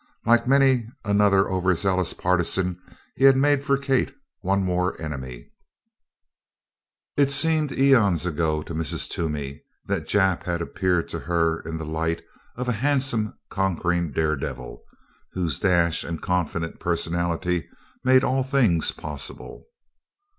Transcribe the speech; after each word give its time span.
Like 0.25 0.47
many 0.47 0.87
another 1.05 1.47
overzealous 1.47 2.11
partisan, 2.15 2.81
he 3.15 3.25
had 3.25 3.37
made 3.37 3.63
for 3.63 3.77
Kate 3.77 4.11
one 4.39 4.63
more 4.65 4.99
enemy. 4.99 5.51
It 7.15 7.29
seemed 7.29 7.71
aeons 7.71 8.25
ago 8.25 8.63
to 8.63 8.73
Mrs. 8.73 9.07
Toomey 9.07 9.61
that 9.85 10.07
Jap 10.07 10.41
had 10.45 10.59
appeared 10.59 11.07
to 11.09 11.19
her 11.19 11.59
in 11.59 11.77
the 11.77 11.85
light 11.85 12.23
of 12.55 12.67
a 12.67 12.71
handsome 12.81 13.37
conquering 13.51 14.11
daredevil, 14.11 14.81
whose 15.33 15.59
dash 15.59 16.03
and 16.03 16.19
confident 16.19 16.79
personality 16.79 17.69
made 18.03 18.23
all 18.23 18.41
things 18.43 18.91
possible. 18.91 19.65